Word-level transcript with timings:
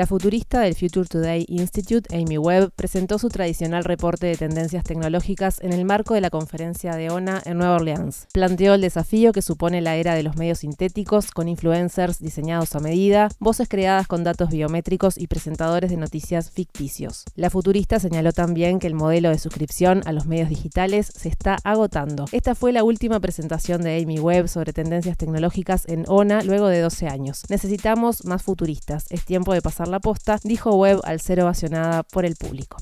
La 0.00 0.06
futurista 0.06 0.60
del 0.60 0.74
Future 0.74 1.06
Today 1.06 1.44
Institute, 1.46 2.08
Amy 2.16 2.38
Webb, 2.38 2.72
presentó 2.74 3.18
su 3.18 3.28
tradicional 3.28 3.84
reporte 3.84 4.28
de 4.28 4.34
tendencias 4.34 4.82
tecnológicas 4.82 5.60
en 5.60 5.74
el 5.74 5.84
marco 5.84 6.14
de 6.14 6.22
la 6.22 6.30
conferencia 6.30 6.94
de 6.96 7.10
ONA 7.10 7.42
en 7.44 7.58
Nueva 7.58 7.74
Orleans. 7.74 8.26
Planteó 8.32 8.72
el 8.72 8.80
desafío 8.80 9.32
que 9.32 9.42
supone 9.42 9.82
la 9.82 9.96
era 9.96 10.14
de 10.14 10.22
los 10.22 10.38
medios 10.38 10.60
sintéticos, 10.60 11.32
con 11.32 11.48
influencers 11.48 12.18
diseñados 12.18 12.74
a 12.74 12.80
medida, 12.80 13.28
voces 13.40 13.68
creadas 13.68 14.06
con 14.06 14.24
datos 14.24 14.48
biométricos 14.48 15.18
y 15.18 15.26
presentadores 15.26 15.90
de 15.90 15.98
noticias 15.98 16.50
ficticios. 16.50 17.26
La 17.34 17.50
futurista 17.50 18.00
señaló 18.00 18.32
también 18.32 18.78
que 18.78 18.86
el 18.86 18.94
modelo 18.94 19.28
de 19.28 19.38
suscripción 19.38 20.00
a 20.06 20.12
los 20.12 20.24
medios 20.24 20.48
digitales 20.48 21.12
se 21.14 21.28
está 21.28 21.58
agotando. 21.62 22.24
Esta 22.32 22.54
fue 22.54 22.72
la 22.72 22.84
última 22.84 23.20
presentación 23.20 23.82
de 23.82 24.02
Amy 24.02 24.18
Webb 24.18 24.48
sobre 24.48 24.72
tendencias 24.72 25.18
tecnológicas 25.18 25.86
en 25.90 26.06
ONA 26.08 26.42
luego 26.42 26.68
de 26.68 26.80
12 26.80 27.06
años. 27.06 27.42
Necesitamos 27.50 28.24
más 28.24 28.42
futuristas. 28.42 29.04
Es 29.10 29.26
tiempo 29.26 29.52
de 29.52 29.60
pasar 29.60 29.89
la 29.90 30.00
posta, 30.00 30.38
dijo 30.42 30.74
Webb 30.74 31.00
al 31.04 31.20
ser 31.20 31.40
ovacionada 31.40 32.02
por 32.02 32.24
el 32.24 32.36
público. 32.36 32.78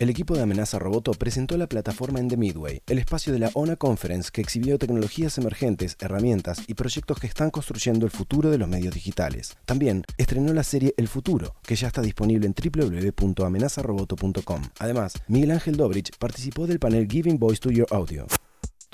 El 0.00 0.10
equipo 0.10 0.34
de 0.34 0.42
Amenaza 0.42 0.80
Roboto 0.80 1.12
presentó 1.12 1.56
la 1.56 1.68
plataforma 1.68 2.18
en 2.18 2.26
The 2.26 2.36
Midway, 2.36 2.82
el 2.88 2.98
espacio 2.98 3.32
de 3.32 3.38
la 3.38 3.52
ONA 3.54 3.76
Conference 3.76 4.30
que 4.32 4.40
exhibió 4.40 4.76
tecnologías 4.76 5.38
emergentes, 5.38 5.96
herramientas 6.00 6.64
y 6.66 6.74
proyectos 6.74 7.20
que 7.20 7.28
están 7.28 7.52
construyendo 7.52 8.04
el 8.04 8.10
futuro 8.10 8.50
de 8.50 8.58
los 8.58 8.68
medios 8.68 8.92
digitales. 8.92 9.56
También 9.66 10.02
estrenó 10.18 10.52
la 10.52 10.64
serie 10.64 10.94
El 10.96 11.06
Futuro, 11.06 11.54
que 11.62 11.76
ya 11.76 11.86
está 11.86 12.02
disponible 12.02 12.48
en 12.48 12.54
www.amenazaroboto.com. 12.54 14.62
Además, 14.80 15.14
Miguel 15.28 15.52
Ángel 15.52 15.76
Dobrich 15.76 16.10
participó 16.18 16.66
del 16.66 16.80
panel 16.80 17.06
Giving 17.08 17.38
Voice 17.38 17.60
to 17.60 17.70
Your 17.70 17.86
Audio. 17.92 18.26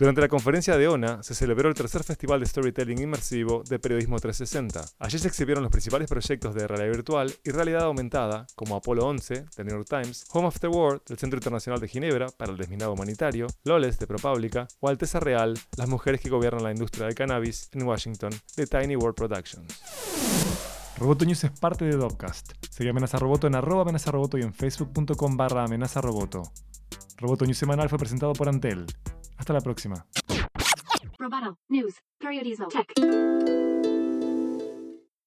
Durante 0.01 0.23
la 0.23 0.29
conferencia 0.29 0.79
de 0.79 0.89
ONA 0.89 1.23
se 1.23 1.35
celebró 1.35 1.69
el 1.69 1.75
tercer 1.75 2.03
Festival 2.03 2.41
de 2.41 2.47
Storytelling 2.47 3.03
Inmersivo 3.03 3.63
de 3.69 3.79
Periodismo 3.79 4.19
360. 4.19 4.83
Allí 4.99 5.19
se 5.19 5.29
exhibieron 5.29 5.63
los 5.63 5.71
principales 5.71 6.09
proyectos 6.09 6.55
de 6.55 6.67
realidad 6.67 6.93
virtual 6.93 7.35
y 7.45 7.51
realidad 7.51 7.83
aumentada, 7.83 8.47
como 8.55 8.77
Apolo 8.77 9.07
11, 9.07 9.45
de 9.55 9.65
New 9.65 9.75
York 9.75 9.87
Times, 9.91 10.25
Home 10.33 10.49
of 10.49 10.59
the 10.59 10.69
World, 10.69 11.03
del 11.07 11.19
Centro 11.19 11.37
Internacional 11.37 11.81
de 11.81 11.89
Ginebra 11.89 12.29
para 12.31 12.51
el 12.51 12.57
Desminado 12.57 12.95
Humanitario, 12.95 13.47
Loles, 13.65 13.99
de 13.99 14.07
ProPublica, 14.07 14.69
o 14.81 14.89
Alteza 14.89 15.21
Real, 15.21 15.59
las 15.77 15.87
mujeres 15.87 16.23
que 16.23 16.31
gobiernan 16.31 16.63
la 16.63 16.71
industria 16.71 17.05
del 17.05 17.15
cannabis 17.15 17.69
en 17.73 17.83
Washington, 17.83 18.31
de 18.57 18.67
Tiny 18.67 18.97
World 18.97 19.17
Productions. 19.17 19.83
Roboto 20.97 21.27
News 21.27 21.45
es 21.45 21.51
parte 21.51 21.85
de 21.85 21.99
Dopcast. 21.99 22.53
Sigue 22.71 22.89
Amenaza 22.89 23.19
Roboto 23.19 23.49
en 23.49 23.55
arroba 23.55 23.83
amenaza 23.83 24.11
roboto 24.11 24.39
y 24.39 24.43
en 24.45 24.55
facebook.com 24.55 25.37
barra 25.37 25.65
amenaza 25.65 26.01
roboto. 26.01 26.43
Roboto 27.19 27.45
News 27.45 27.59
semanal 27.59 27.91
fue 27.91 27.99
presentado 27.99 28.33
por 28.33 28.49
Antel. 28.49 28.87
Hasta 29.41 29.55
la 29.55 29.61
próxima. 29.63 30.07